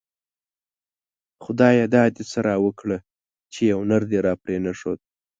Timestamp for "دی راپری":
4.09-4.57